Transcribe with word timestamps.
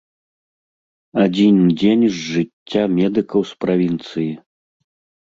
Адзін 1.25 1.55
дзень 1.79 2.07
з 2.15 2.27
жыцця 2.31 2.83
медыкаў 2.97 3.41
з 3.55 3.63
правінцыі. 3.67 4.29